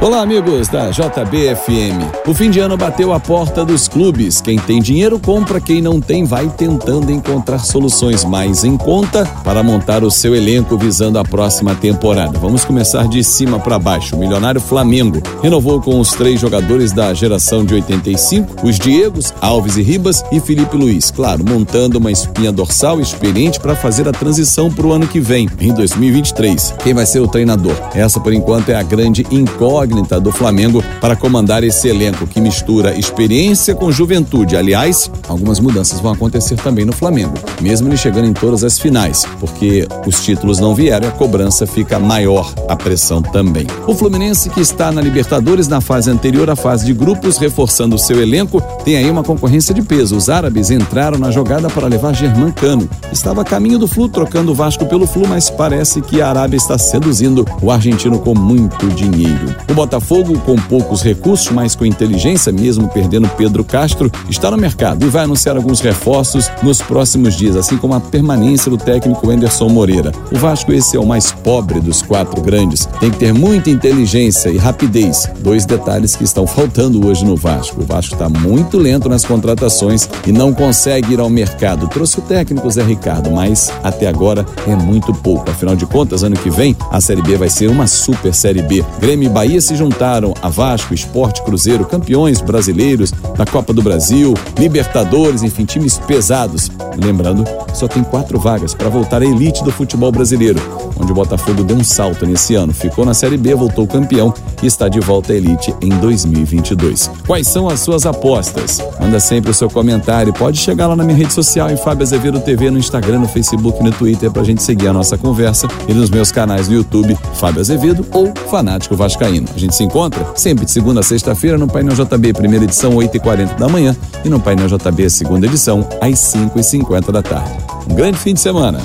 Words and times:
Olá, 0.00 0.20
amigos 0.20 0.68
da 0.68 0.90
JBFM. 0.90 2.26
O 2.26 2.34
fim 2.34 2.50
de 2.50 2.60
ano 2.60 2.76
bateu 2.76 3.10
a 3.10 3.18
porta 3.18 3.64
dos 3.64 3.88
clubes. 3.88 4.38
Quem 4.38 4.58
tem 4.58 4.82
dinheiro 4.82 5.18
compra, 5.18 5.60
quem 5.60 5.80
não 5.80 5.98
tem 5.98 6.24
vai 6.24 6.46
tentando 6.48 7.10
encontrar 7.10 7.60
soluções 7.60 8.22
mais 8.22 8.64
em 8.64 8.76
conta 8.76 9.24
para 9.42 9.62
montar 9.62 10.04
o 10.04 10.10
seu 10.10 10.34
elenco 10.34 10.76
visando 10.76 11.18
a 11.18 11.24
próxima 11.24 11.74
temporada. 11.74 12.38
Vamos 12.38 12.66
começar 12.66 13.08
de 13.08 13.24
cima 13.24 13.58
para 13.58 13.78
baixo. 13.78 14.14
O 14.14 14.18
milionário 14.18 14.60
Flamengo 14.60 15.22
renovou 15.42 15.80
com 15.80 15.98
os 15.98 16.10
três 16.10 16.38
jogadores 16.38 16.92
da 16.92 17.14
geração 17.14 17.64
de 17.64 17.72
85, 17.74 18.66
os 18.66 18.78
Diegos, 18.78 19.32
Alves 19.40 19.78
e 19.78 19.82
Ribas 19.82 20.22
e 20.30 20.38
Felipe 20.38 20.76
Luiz. 20.76 21.10
Claro, 21.10 21.42
montando 21.48 21.98
uma 21.98 22.12
espinha 22.12 22.52
dorsal 22.52 23.00
experiente 23.00 23.58
para 23.58 23.74
fazer 23.74 24.06
a 24.06 24.12
transição 24.12 24.70
para 24.70 24.86
o 24.86 24.92
ano 24.92 25.06
que 25.06 25.20
vem, 25.20 25.48
em 25.58 25.72
2023. 25.72 26.74
Quem 26.82 26.92
vai 26.92 27.06
ser 27.06 27.20
o 27.20 27.28
treinador? 27.28 27.74
Essa, 27.94 28.20
por 28.20 28.34
enquanto, 28.34 28.68
é 28.68 28.74
a 28.74 28.82
grande 28.82 29.26
incógnita 29.30 29.83
incógnita 29.84 30.18
do 30.18 30.32
Flamengo 30.32 30.82
para 31.00 31.14
comandar 31.14 31.62
esse 31.62 31.88
elenco 31.88 32.26
que 32.26 32.40
mistura 32.40 32.98
experiência 32.98 33.74
com 33.74 33.92
juventude. 33.92 34.56
Aliás, 34.56 35.10
algumas 35.28 35.60
mudanças 35.60 36.00
vão 36.00 36.12
acontecer 36.12 36.56
também 36.56 36.84
no 36.84 36.92
Flamengo, 36.92 37.34
mesmo 37.60 37.88
ele 37.88 37.96
chegando 37.96 38.26
em 38.26 38.32
todas 38.32 38.64
as 38.64 38.78
finais, 38.78 39.26
porque 39.38 39.86
os 40.06 40.22
títulos 40.22 40.58
não 40.58 40.74
vieram 40.74 41.06
e 41.06 41.08
a 41.08 41.12
cobrança 41.12 41.66
fica 41.66 41.98
maior, 41.98 42.52
a 42.68 42.74
pressão 42.74 43.20
também. 43.20 43.66
O 43.86 43.94
Fluminense, 43.94 44.50
que 44.50 44.60
está 44.60 44.90
na 44.90 45.00
Libertadores 45.00 45.68
na 45.68 45.80
fase 45.80 46.10
anterior 46.10 46.48
à 46.48 46.56
fase 46.56 46.86
de 46.86 46.94
grupos, 46.94 47.36
reforçando 47.36 47.98
seu 47.98 48.20
elenco, 48.20 48.60
tem 48.84 48.96
aí 48.96 49.10
uma 49.10 49.22
concorrência 49.22 49.74
de 49.74 49.82
peso. 49.82 50.16
Os 50.16 50.28
árabes 50.28 50.70
entraram 50.70 51.18
na 51.18 51.30
jogada 51.30 51.68
para 51.68 51.86
levar 51.86 52.14
Germán 52.14 52.50
Cano. 52.52 52.88
Estava 53.12 53.42
a 53.42 53.44
caminho 53.44 53.78
do 53.78 53.86
Flu, 53.86 54.08
trocando 54.08 54.52
o 54.52 54.54
Vasco 54.54 54.86
pelo 54.86 55.06
Flu, 55.06 55.26
mas 55.28 55.50
parece 55.50 56.00
que 56.00 56.22
a 56.22 56.28
Arábia 56.28 56.56
está 56.56 56.78
seduzindo 56.78 57.44
o 57.60 57.70
argentino 57.70 58.18
com 58.18 58.34
muito 58.34 58.86
dinheiro. 58.88 59.54
O 59.74 59.82
Botafogo, 59.84 60.38
com 60.46 60.54
poucos 60.54 61.02
recursos, 61.02 61.50
mas 61.50 61.74
com 61.74 61.84
inteligência, 61.84 62.52
mesmo 62.52 62.86
perdendo 62.86 63.28
Pedro 63.30 63.64
Castro, 63.64 64.08
está 64.30 64.48
no 64.48 64.56
mercado 64.56 65.04
e 65.04 65.08
vai 65.08 65.24
anunciar 65.24 65.56
alguns 65.56 65.80
reforços 65.80 66.48
nos 66.62 66.80
próximos 66.80 67.34
dias, 67.34 67.56
assim 67.56 67.76
como 67.76 67.92
a 67.92 67.98
permanência 67.98 68.70
do 68.70 68.78
técnico 68.78 69.28
Anderson 69.28 69.68
Moreira. 69.68 70.12
O 70.30 70.36
Vasco, 70.36 70.72
esse 70.72 70.96
é 70.96 71.00
o 71.00 71.04
mais 71.04 71.32
pobre 71.32 71.80
dos 71.80 72.02
quatro 72.02 72.40
grandes, 72.40 72.86
tem 73.00 73.10
que 73.10 73.16
ter 73.16 73.34
muita 73.34 73.68
inteligência 73.68 74.48
e 74.48 74.56
rapidez. 74.56 75.28
Dois 75.40 75.66
detalhes 75.66 76.14
que 76.14 76.22
estão 76.22 76.46
faltando 76.46 77.04
hoje 77.04 77.24
no 77.24 77.34
Vasco. 77.34 77.82
O 77.82 77.84
Vasco 77.84 78.14
está 78.14 78.28
muito 78.28 78.78
lento 78.78 79.08
nas 79.08 79.24
contratações 79.24 80.08
e 80.24 80.30
não 80.30 80.54
consegue 80.54 81.14
ir 81.14 81.18
ao 81.18 81.28
mercado. 81.28 81.88
Trouxe 81.88 82.20
o 82.20 82.22
técnico 82.22 82.70
Zé 82.70 82.84
Ricardo, 82.84 83.28
mas 83.28 83.72
até 83.82 84.06
agora 84.06 84.46
é 84.68 84.76
muito 84.76 85.12
pouco. 85.12 85.50
Afinal 85.50 85.74
de 85.74 85.84
contas, 85.84 86.22
ano 86.22 86.36
que 86.36 86.48
vem, 86.48 86.76
a 86.92 87.00
Série 87.00 87.22
B 87.22 87.36
vai 87.36 87.50
ser 87.50 87.68
uma 87.68 87.88
super 87.88 88.32
Série 88.32 88.62
B. 88.62 88.84
Grêmio 89.00 89.26
e 89.26 89.28
Bahia 89.28 89.63
se 89.64 89.76
juntaram 89.76 90.34
a 90.42 90.48
Vasco, 90.48 90.94
Esporte 90.94 91.42
Cruzeiro, 91.42 91.84
campeões 91.84 92.40
brasileiros 92.40 93.12
da 93.36 93.44
Copa 93.44 93.72
do 93.72 93.82
Brasil, 93.82 94.34
Libertadores, 94.58 95.42
enfim, 95.42 95.64
times 95.64 95.98
pesados. 95.98 96.70
Lembrando, 96.96 97.44
só 97.72 97.88
tem 97.88 98.04
quatro 98.04 98.38
vagas 98.38 98.74
para 98.74 98.88
voltar 98.88 99.22
à 99.22 99.24
elite 99.24 99.64
do 99.64 99.72
futebol 99.72 100.12
brasileiro, 100.12 100.60
onde 101.00 101.10
o 101.10 101.14
Botafogo 101.14 101.64
deu 101.64 101.76
um 101.76 101.84
salto 101.84 102.26
nesse 102.26 102.54
ano, 102.54 102.72
ficou 102.72 103.04
na 103.04 103.14
Série 103.14 103.36
B, 103.36 103.54
voltou 103.54 103.86
campeão 103.86 104.32
e 104.62 104.66
está 104.66 104.88
de 104.88 105.00
volta 105.00 105.32
à 105.32 105.36
elite 105.36 105.74
em 105.80 105.88
2022. 105.88 107.10
Quais 107.26 107.46
são 107.48 107.68
as 107.68 107.80
suas 107.80 108.06
apostas? 108.06 108.80
Manda 109.00 109.18
sempre 109.18 109.50
o 109.50 109.54
seu 109.54 109.68
comentário, 109.68 110.32
pode 110.32 110.58
chegar 110.58 110.86
lá 110.86 110.96
na 110.96 111.04
minha 111.04 111.16
rede 111.16 111.32
social 111.32 111.70
em 111.70 111.76
Fábio 111.76 112.02
Azevedo 112.02 112.40
TV 112.40 112.70
no 112.70 112.78
Instagram, 112.78 113.20
no 113.20 113.28
Facebook 113.28 113.82
no 113.82 113.90
Twitter 113.90 114.30
para 114.30 114.42
a 114.42 114.44
gente 114.44 114.62
seguir 114.62 114.88
a 114.88 114.92
nossa 114.92 115.18
conversa 115.18 115.68
e 115.88 115.94
nos 115.94 116.10
meus 116.10 116.30
canais 116.30 116.68
no 116.68 116.74
YouTube, 116.74 117.16
Fábio 117.34 117.60
Azevedo 117.60 118.06
ou 118.12 118.32
Fanático 118.50 118.96
Vascaíno. 118.96 119.48
A 119.54 119.58
gente 119.58 119.74
se 119.76 119.84
encontra 119.84 120.26
sempre 120.34 120.64
de 120.64 120.70
segunda 120.70 121.00
a 121.00 121.02
sexta-feira 121.02 121.56
no 121.56 121.68
Painel 121.68 121.94
JB, 121.94 122.32
primeira 122.32 122.64
edição, 122.64 122.94
8h40 122.96 123.56
da 123.56 123.68
manhã, 123.68 123.96
e 124.24 124.28
no 124.28 124.40
Painel 124.40 124.66
JB, 124.66 125.08
segunda 125.08 125.46
edição, 125.46 125.88
às 126.00 126.14
5h50 126.34 127.12
da 127.12 127.22
tarde. 127.22 127.52
Um 127.88 127.94
grande 127.94 128.18
fim 128.18 128.34
de 128.34 128.40
semana. 128.40 128.80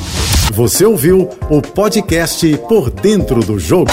Você 0.54 0.86
ouviu 0.86 1.30
o 1.50 1.62
podcast 1.62 2.46
Por 2.68 2.92
Dentro 2.92 3.42
do 3.42 3.58
Jogo. 3.58 3.92